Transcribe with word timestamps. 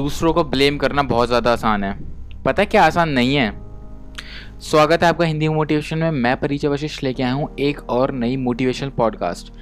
दूसरों 0.00 0.32
को 0.32 0.42
ब्लेम 0.44 0.76
करना 0.78 1.02
बहुत 1.04 1.28
ज़्यादा 1.28 1.52
आसान 1.52 1.82
है। 1.84 1.92
पता 2.44 2.62
है 2.62 2.66
क्या 2.66 2.84
आसान 2.84 3.08
नहीं 3.10 3.34
है? 3.34 3.50
स्वागत 4.60 5.02
है 5.02 5.08
आपका 5.08 5.24
हिंदी 5.24 5.48
मोटिवेशन 5.48 5.98
में। 5.98 6.10
मैं 6.12 6.36
परिचय 6.40 6.68
वशिष्ठ 6.68 7.02
लेके 7.04 7.22
आया 7.22 7.32
हूँ 7.32 7.48
एक 7.60 7.80
और 7.90 8.12
नई 8.12 8.36
मोटिवेशनल 8.36 8.90
पॉडकास्ट। 8.90 9.52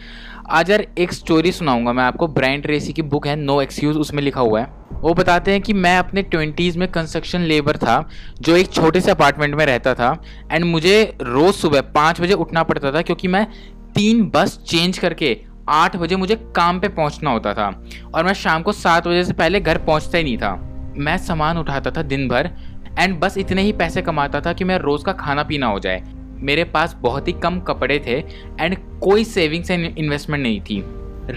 आज 0.48 0.70
यार 0.70 0.86
एक 0.98 1.12
स्टोरी 1.12 1.52
सुनाऊँगा 1.52 1.92
मैं 1.92 2.04
आपको। 2.04 2.26
ब्रांड 2.28 2.62
ट्रेसी 2.62 2.92
की 2.92 3.02
बुक 3.04 3.26
है, 3.26 3.34
नो 3.36 3.60
एक्सक्यूज, 3.62 3.96
उसमें 3.96 4.22
लिखा 4.22 4.40
हुआ 4.40 4.60
है। 4.60 4.66
वो 4.94 5.14
बताते 5.14 5.52
हैं 5.52 5.60
कि 5.60 5.72
मैं 5.72 5.96
अपने 5.98 6.22
ट्वेंटीज़ 6.24 6.78
में 6.78 6.86
कंस्ट्रक्शन 6.92 7.40
लेबर 7.42 7.76
था, 7.76 8.08
जो 8.40 8.56
एक 8.56 8.72
छोटे 8.72 9.00
से 9.00 9.10
अपार्टमेंट 9.10 9.54
में 9.54 9.64
रहता 9.66 9.94
था 9.94 10.16
एंड 10.52 10.64
मुझे 10.64 11.02
रोज़ 11.22 11.56
सुबह 11.56 11.80
पाँच 11.92 12.20
बजे 12.20 12.34
उठना 12.36 12.62
पड़ता 12.62 12.92
था, 12.92 13.02
क्योंकि 13.02 13.28
मैं 13.28 13.46
तीन 13.94 14.24
बस 14.30 14.58
चेंज 14.66 14.98
करके 14.98 15.36
आठ 15.68 15.96
बजे 15.96 16.16
मुझे 16.16 16.36
काम 16.56 16.80
पे 16.80 16.88
पहुँचना 16.88 17.30
होता 17.30 17.54
था 17.54 17.84
और 18.14 18.24
मैं 18.24 18.32
शाम 18.32 18.62
को 18.62 18.72
सात 18.72 19.08
बजे 19.08 19.24
से 19.24 19.32
पहले 19.32 19.60
घर 19.60 19.78
पहुँचता 19.78 20.18
ही 20.18 20.24
नहीं 20.24 20.38
था। 20.38 20.54
मैं 20.96 21.16
सामान 21.18 21.58
उठाता 21.58 21.90
था 21.90 22.02
दिन 22.02 22.28
भर 22.28 22.50
एंड 22.98 23.18
बस 23.20 23.38
इतने 23.38 23.62
ही 23.62 23.72
पैसे 23.72 24.02
कमाता 24.02 24.40
था 24.40 24.52
कि 24.52 24.64
मेरा 24.64 24.84
रोज़ 24.84 25.04
का 25.04 25.12
खाना 25.12 25.42
पीना 25.42 25.66
हो 25.66 25.78
जाए। 25.78 26.02
मेरे 26.40 26.64
पास 26.64 26.96
बहुत 27.00 27.28
ही 27.28 27.32
कम 27.32 27.60
कपड़े 27.60 27.98
थे 27.98 28.18
एंड 28.60 28.76
कोई 29.00 29.24
सेविंग्स 29.24 29.70
एंड 29.70 29.98
इन्वेस्टमेंट 29.98 30.42
नहीं 30.42 30.60
थी। 30.60 30.82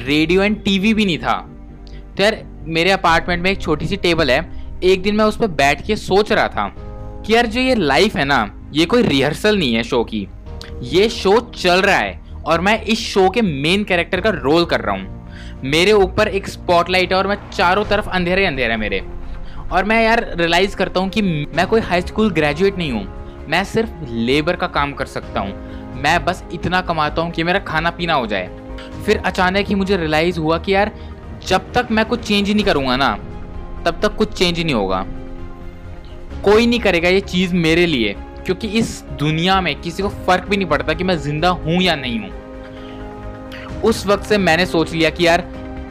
रेडियो 0.06 0.44
एंड 0.44 0.64
टीवी 0.64 0.94
भी 0.94 1.06
नहीं 1.06 1.18
था। 1.18 1.34
तो 2.18 2.24
यार, 2.24 2.44
मेरे 2.64 2.92
अपार्टमेंट 2.92 3.44
में 3.44 3.52
एक 3.52 3.62
छोटी 3.62 3.86
सी 3.86 3.98
टेबल 3.98 4.32
है। 4.32 4.64
एक 4.84 5.02
दिन 5.02 5.16
मैं 5.16 5.26
उस 5.26 5.38
पर 5.38 5.48
बैठ 5.48 5.86
के 5.86 5.96
सोच 5.96 6.32
रहा 6.32 6.48
था 6.48 6.76
कि 7.26 7.36
यार 7.36 7.46
जो 7.46 7.60
ये 7.60 7.76
लाइफ 7.76 8.16
है 8.16 8.26
ना, 8.26 8.70
ये 8.74 8.86
कोई 8.86 9.02
रिहर्सल 9.02 9.58
नहीं 9.58 9.74
है 9.74 9.84
शो 9.84 10.04
की। 10.04 10.28
ये 10.84 11.10
शो 11.10 11.40
चल 11.40 11.82
रहा 11.82 11.98
है। 11.98 12.31
और 12.46 12.62
मैं 12.62 12.82
इस 12.84 13.00
शो 13.00 13.30
के 13.30 13.42
मेन 13.42 13.84
कैरेक्टर 13.84 14.22
का 14.22 14.30
रोल 14.30 14.66
कर 14.66 14.82
रहा 14.82 14.96
हूँ। 14.96 15.28
मेरे 15.64 15.92
ऊपर 15.92 16.28
एक 16.28 16.48
स्पॉटलाइट 16.48 17.12
है 17.12 17.18
और 17.18 17.28
मैं 17.28 17.38
चारों 17.54 17.86
तरफ़ 17.86 18.10
अंधेरे 18.10 18.46
अंधेरे 18.46 18.78
मेरे। 18.78 19.04
और 19.72 19.84
मैं 19.84 20.04
यार 20.04 20.36
रियलाइज़ 20.38 20.76
करता 20.76 21.00
हूँ 21.00 21.10
कि 21.10 21.22
मैं 21.22 21.68
कोई 21.68 21.82
हाई 21.82 22.02
स्कूल 22.02 22.32
ग्रेजुएट 22.32 22.78
नहीं 22.78 22.92
हूँ। 22.92 23.08
मैं 23.50 23.64
सिर्फ़ 23.64 23.90
लेबर 24.10 24.56
का 24.56 24.68
काम 24.68 24.94
कर 24.94 25.06
सकता 25.06 25.40
हूँ। 25.40 25.54
मैं 26.02 26.26
बस 26.26 26.44
इतना 26.54 26.82
कमाता 26.82 27.22
हूँ 27.22 27.32
कि 27.32 27.44
मेरा 27.44 27.60
खाना 27.60 27.90
पीना 27.90 28.14
हो 28.14 28.28
जाए। 28.28 28.50
फिर 29.06 29.18
अचानक 29.18 29.66
ही 29.68 29.76
मुझे 29.76 29.98
रियलाइज़ 29.98 30.40
हुआ 30.40 30.58
कि 30.58 30.74
यार, 30.74 30.92
जब 31.48 31.74
तक 31.74 31.88
मैं 31.92 32.06
कुछ 32.06 32.20
चेंज 32.20 32.52
नहीं 32.52 32.66
करूँगा 32.66 32.96
ना, 32.96 33.16
तब 33.86 34.00
तक 34.02 34.16
कुछ 34.16 34.34
चेंज 34.34 34.60
नहीं 34.60 34.76
होगा। 34.76 35.06
कोई 36.44 36.68
नहीं 36.68 36.80
करेगा 36.80 37.10
ये 37.10 37.20
चीज़ 37.22 37.56
मेरे 37.56 37.86
लिए। 37.86 38.16
क्योंकि 38.46 38.68
इस 38.70 39.02
दुनिया 39.20 39.60
में 39.62 39.76
किसी 39.82 40.04
को 40.04 40.10
फ़र्क 40.28 40.48
भी 40.50 40.58
नहीं 40.58 40.68
पड़ता 40.68 40.94
कि 40.94 41.04
मैं 41.04 41.18
ज़िंदा 41.18 41.50
हूँ 41.50 41.82
या 41.82 41.96
नहीं 41.96 42.20
हूँ। 42.20 43.82
उस 43.82 44.06
वक्त 44.08 44.26
से 44.26 44.38
मैंने 44.38 44.66
सोच 44.66 44.92
लिया 44.94 45.10
कि 45.10 45.28
यार, 45.28 45.44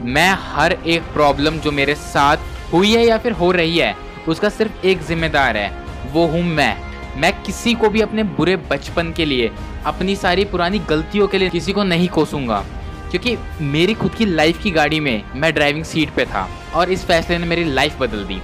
मैं 0.03 0.29
हर 0.41 0.71
एक 0.73 1.01
प्रॉब्लम 1.13 1.57
जो 1.57 1.71
मेरे 1.71 1.95
साथ 1.95 2.71
हुई 2.73 2.91
है 2.91 3.05
या 3.05 3.17
फिर 3.17 3.31
हो 3.31 3.51
रही 3.51 3.77
है, 3.77 3.95
उसका 4.27 4.49
सिर्फ़ 4.49 4.85
एक 4.85 5.01
जिम्मेदार 5.01 5.57
है, 5.57 5.71
वो 6.13 6.25
हूँ 6.27 6.43
मैं। 6.43 6.75
मैं 7.17 7.31
किसी 7.43 7.73
को 7.73 7.89
भी 7.89 8.01
अपने 8.01 8.23
बुरे 8.23 8.55
बचपन 8.69 9.11
के 9.11 9.25
लिए, 9.25 9.51
अपनी 9.85 10.15
सारी 10.15 10.45
पुरानी 10.45 10.79
गलतियों 10.79 11.27
के 11.27 11.37
लिए 11.37 11.49
किसी 11.49 11.73
को 11.73 11.83
नहीं 11.83 12.07
कोसूँगा। 12.09 12.63
क्योंकि 13.11 13.37
मेरी 13.61 13.93
खुद 13.93 14.13
की 14.15 14.25
लाइफ 14.25 14.61
की 14.63 14.71
गाड़ी 14.71 14.99
में 14.99 15.23
मैं 15.35 15.53
ड्राइविंग 15.53 15.85
सीट 15.85 16.09
पे 16.09 16.25
था 16.25 16.47
और 16.75 16.91
इस 16.91 17.03
फैसले 17.05 17.37
ने 17.37 17.45
मेरी 17.45 17.63
लाइफ 17.63 17.99
बदल 17.99 18.23
दी। 18.23 18.39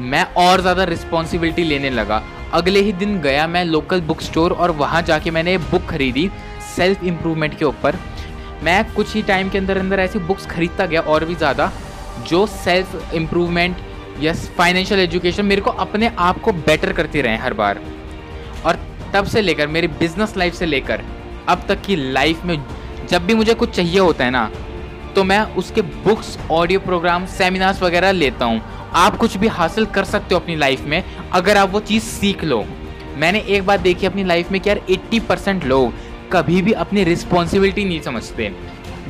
मैं 0.00 0.24
और 0.36 0.60
ज़्यादा 0.60 0.84
रिस्पॉन्सिबिलिटी 0.84 1.64
लेने 1.64 1.90
लगा 1.90 2.22
अगले 2.52 2.80
ही 2.80 2.92
दिन 2.92 3.20
गया 3.20 3.46
मैं 3.46 3.64
लोकल 3.64 4.00
बुक 4.02 4.20
स्टोर 4.20 4.52
और 4.52 4.70
वहाँ 4.76 5.02
जाके 5.02 5.30
मैंने 5.30 5.56
बुक 5.60 5.84
खरीदी 5.86 6.30
सेल्फ 6.76 7.04
इम्प्रूवमेंट 7.04 7.58
के 7.58 7.64
ऊपर। 7.64 7.96
मैं 8.62 8.84
कुछ 8.94 9.14
ही 9.14 9.22
टाइम 9.22 9.48
के 9.50 9.58
अंदर 9.58 9.78
अंदर 9.78 10.00
ऐसी 10.00 10.18
बुक्स 10.20 10.46
खरीदता 10.46 10.86
गया 10.86 11.00
और 11.02 11.24
भी 11.24 11.34
ज़्यादा, 11.34 11.70
जो 12.20 12.46
सेल्फ 12.46 13.14
इम्प्रूवमेंट 13.14 13.76
या 14.20 14.32
फाइनेंशियल 14.56 15.00
एजुकेशन 15.00 15.44
मेरे 15.46 15.60
को 15.60 15.70
अपने 15.70 16.10
आप 16.18 16.40
को 16.40 16.52
बेटर 16.52 16.92
करती 16.92 17.20
रहे 17.20 17.36
हर 17.36 17.54
बार। 17.54 17.80
और 18.64 18.78
तब 19.14 19.24
से 19.26 19.40
लेकर, 19.40 19.66
मेरी 19.66 19.88
बिज़नेस 19.88 20.36
लाइफ 20.36 20.54
से 20.54 20.66
लेकर, 20.66 21.04
अब 21.48 21.64
तक 21.68 21.82
की 21.82 21.96
लाइफ 22.12 22.44
में 22.44 22.58
जब 23.10 23.26
भी 23.26 23.34
मुझे 23.34 23.54
कुछ 23.54 23.70
चाहिए 23.70 23.98
होता 24.00 24.24
है 24.24 24.30
ना 24.30 24.50
तो 25.14 25.22
मैं 25.24 25.40
उसके 25.56 25.82
बुक्स 25.82 26.38
ऑडियो 26.50 26.80
प्रोग्राम 26.80 27.24
सेमिनार्स 27.28 27.82
वगैरह 27.82 28.12
लेता 28.12 28.44
हूँ। 28.44 28.60
आप 28.96 29.16
कुछ 29.16 29.36
भी 29.36 29.46
हासिल 29.48 29.86
कर 29.86 30.04
सकते 30.04 30.34
हो 30.34 30.40
अपनी 30.40 30.56
लाइफ 30.56 30.84
में 30.84 31.02
अगर 31.32 31.56
आप 31.56 31.70
वो 31.70 31.80
चीज़ 31.80 32.02
सीख 32.02 32.44
लो। 32.44 32.64
मैंने 33.16 33.40
एक 33.40 33.66
बात 33.66 33.80
देखी 33.80 34.06
अपनी 34.06 34.24
लाइफ 34.24 34.52
में 34.52 34.60
कि 34.60 34.68
यार 34.68 34.80
80 34.90 35.20
परसेंट 35.20 35.64
लोग 35.64 35.92
कभी 36.32 36.62
भी 36.62 36.72
अपनी 36.72 37.04
रिस्पॉन्सिबिलिटी 37.04 37.84
नहीं 37.84 38.00
समझते। 38.00 38.56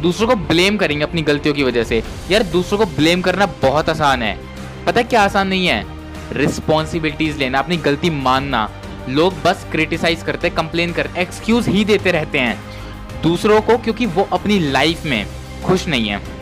दूसरों 0.02 0.28
को 0.28 0.34
ब्लेम 0.34 0.76
करेंगे 0.76 1.04
अपनी 1.04 1.22
गलतियों 1.22 1.54
की 1.54 1.62
वजह 1.62 1.84
से। 1.84 2.02
यार 2.30 2.42
दूसरों 2.42 2.78
को 2.78 2.86
ब्लेम 2.86 3.20
करना 3.20 3.46
बहुत 3.46 3.88
आसान 3.88 4.22
है। 4.22 4.38
पता 4.86 5.02
क्या 5.02 5.22
आसान 5.22 5.48
नहीं 5.48 5.66
है? 5.66 5.86
रिस्पॉन्सिबिलिटीज 6.32 7.38
लेना, 7.38 7.58
अपनी 7.58 7.76
गलती 7.76 8.10
मानना। 8.10 8.70
लोग 9.08 9.34
बस 9.44 9.66
क्रिटिसाइज 9.72 10.22
करते 10.22 10.50
कंप्लेन 10.50 10.92
करते 10.92 11.20
एक्सक्यूज 11.20 11.68
ही 11.68 11.84
देते 11.84 12.12
रहते 12.12 12.38
हैं। 12.38 12.60
दूसरों 13.22 13.60
को, 13.60 13.78
क्योंकि 13.78 14.06
वो 14.06 14.28
अपनी 14.32 14.58
लाइफ 14.58 15.04
में 15.04 15.26
खुश 15.64 15.88
नहीं 15.88 16.08
है। 16.08 16.39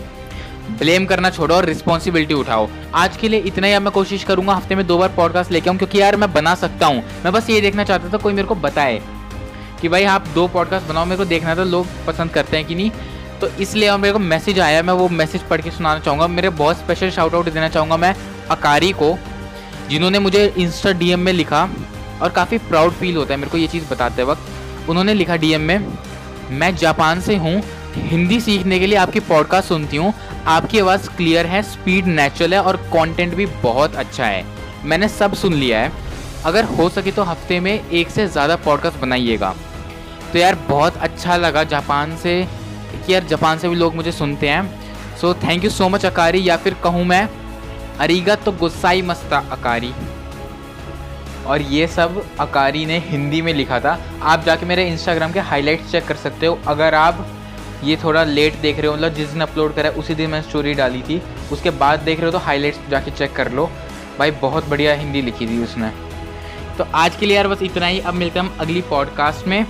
ब्लेम 0.71 1.07
करना 1.07 1.31
छोड़ो 1.31 1.55
और 1.55 1.65
रिस्पॉन्सिबिलिटी 1.65 2.35
उठाओ। 2.35 2.69
आज 2.95 3.17
के 3.17 3.29
लिए 3.29 3.41
इतना 3.41 3.67
ही 3.67 3.79
मैं 3.79 3.93
कोशिश 3.93 4.25
करूँगा, 4.25 4.55
हफ़्ते 4.55 4.75
में 4.75 4.87
दो 4.87 4.99
बार 4.99 5.09
पॉडकास्ट 5.09 5.53
लेके 5.53 5.71
आऊँ, 5.71 5.79
क्योंकि 5.79 6.01
यार 6.01 6.17
मैं 6.17 6.33
बना 6.33 6.55
सकता 6.55 6.87
हूँ। 6.87 7.03
मैं 7.25 7.33
बस 7.33 7.51
ये 7.51 7.61
देखना 7.61 7.85
चाहता 7.85 8.13
था, 8.13 8.17
कोई 8.17 8.33
मेरे 8.33 8.49
को 8.49 8.55
बताए 8.55 9.01
कि 9.81 9.89
भाई 9.89 10.05
आप 10.05 10.27
दो 10.29 10.47
पॉडकास्ट 10.49 10.87
बनाओ, 10.87 11.05
मेरे 11.05 11.17
को 11.17 11.25
देखना 11.25 11.55
था, 11.57 11.65
लोग 11.65 11.87
पसंद 12.07 12.31
करते 12.31 12.57
हैं 12.57 12.67
कि 12.67 12.75
नहीं। 12.75 12.91
तो 13.41 13.49
इसलिए 13.61 13.97
मेरे 13.97 14.13
को 14.13 14.19
मैसेज 14.19 14.61
आया, 14.61 14.83
मैं 14.83 14.95
वो 14.95 15.09
मैसेज 15.09 15.43
पढ़ 15.43 15.61
के 15.61 15.71
सुनाना 15.71 16.01
चाहूँगा। 16.01 16.27
मेरे 16.27 16.49
बहुत 16.51 16.77
स्पेशल 16.77 17.11
शाउट 17.11 17.35
आउट 17.35 17.49
देना 17.49 17.69
चाहूँगा 17.69 17.97
मैं 17.97 18.15
अकारी 18.51 18.91
को, 18.93 19.17
जिन्होंने 19.91 20.19
मुझे 20.19 20.45
इंस्टा 20.59 20.93
डीएम 20.93 21.21
में 21.21 21.33
लिखा 21.33 21.69
और 22.23 22.31
काफ़ी 22.31 22.59
प्राउड 22.59 22.93
फील 22.93 23.17
होता 23.17 23.35
है 23.35 23.41
मेरे 23.41 23.51
को 23.51 23.59
ये 23.59 23.67
चीज़ 23.67 23.89
बताते 23.91 24.23
वक्त। 24.23 24.89
उन्होंने 24.89 25.15
लिखा 25.15 25.37
डीएम 25.37 25.61
में, 25.61 25.87
मैं 26.51 26.75
जापान 26.77 27.21
से 27.21 27.37
हूँ 27.37 27.61
हिंदी 27.97 28.41
सीखने 28.41 28.79
के 28.79 28.87
लिए 28.87 28.97
आपकी 28.99 29.21
पॉडकास्ट 29.21 29.69
सुनती 29.69 29.97
हूँ। 29.97 30.13
आपकी 30.47 30.79
आवाज़ 30.79 31.09
क्लियर 31.09 31.47
है 31.47 31.63
स्पीड 31.63 32.07
नेचुरल 32.07 32.55
है 32.55 32.63
और 32.63 32.77
कंटेंट 32.95 33.35
भी 33.35 33.47
बहुत 33.63 33.97
अच्छा 33.97 34.25
है। 34.25 34.45
मैंने 34.85 35.09
सब 35.09 35.35
सुन 35.35 35.55
लिया 35.55 35.81
है। 35.81 35.93
अगर 36.45 36.65
हो 36.67 36.89
सके 36.89 37.13
तो 37.13 37.23
हफ़्ते 37.23 37.61
में 37.61 37.73
एक 37.73 38.11
से 38.11 38.27
ज़्यादा 38.29 38.57
पॉडकास्ट 38.57 38.99
बनाइएगा। 38.99 39.55
तो 40.33 40.39
यार, 40.39 40.55
बहुत 40.69 40.97
अच्छा 40.97 41.37
लगा 41.37 41.65
जापान 41.65 42.17
से 42.17 42.43
कि 42.97 43.13
यार 43.15 43.25
जापान 43.25 43.59
से 43.59 43.69
भी 43.69 43.77
लोग 43.77 43.95
मुझे 43.95 44.13
सुनते 44.13 44.49
हैं। 44.49 45.17
So 45.17 45.33
thank 45.37 45.65
you 45.65 45.71
so 45.71 45.89
much 45.89 46.05
अकारी 46.07 46.49
या 46.49 46.57
फिर 46.57 46.75
कहूँ 46.75 47.05
मैं 47.05 47.29
अरीगा 48.01 48.35
तो 48.35 48.53
गुस्साई 48.53 49.03
मस्ता 49.03 49.39
अकारी 49.53 49.93
और 51.47 51.63
ये 51.63 51.87
सब 51.87 52.23
अकारी 52.41 52.85
ने 52.87 52.99
हिंदी 53.07 53.41
में 53.43 53.53
लिखा 53.55 53.81
था। 53.81 53.99
आप 54.23 54.45
जाके 54.45 54.67
मेरे 54.67 54.87
इंस्टाग्राम 54.89 55.33
के 55.33 55.41
हाईलाइट्स 55.41 55.91
चेक 55.93 56.07
कर 56.07 56.17
सकते 56.17 56.47
हो। 56.47 56.59
अगर 56.69 56.95
आप 56.95 57.27
ये 57.85 57.97
थोड़ा 57.97 58.25
लेट 58.25 58.55
देख 58.55 58.79
रहे 58.79 58.87
हो 58.87 58.95
मतलब 58.95 59.15
जिस 59.15 59.29
दिन 59.29 59.41
अपलोड 59.41 59.75
करा 59.75 59.89
है 59.89 59.95
उसी 59.95 60.15
दिन 60.15 60.31
मैंने 60.31 60.49
स्टोरी 60.49 60.75
डाली 60.75 61.03
थी। 61.03 61.23
उसके 61.53 61.71
बाद 61.71 62.01
देख 62.01 62.17
रहे 62.19 62.27
हो 62.27 62.33
तो 62.33 62.39
हाईलाइट्स 62.39 62.79
जाके 62.91 63.11
चेक 63.11 63.33
कर 63.33 63.53
लो। 63.53 63.71
भाई, 64.19 64.31
बहुत 64.31 64.69
बढ़िया 64.69 64.95
हिंदी 64.95 65.23
लिखी 65.23 65.47
थी 65.47 65.63
उसने। 65.63 65.91
तो 66.79 66.87
आज 66.95 67.17
के 67.17 67.27
लिए 67.27 67.37
यार 67.37 67.49
बस 67.49 67.63
इतना 67.63 67.87
ही। 67.87 68.01
अब 68.01 68.15
मिलते 68.15 68.39
हैं 68.39 68.47
हम 68.47 68.57
अगली 68.61 68.81
पॉडकास्ट 68.81 69.47
में। 69.47 69.67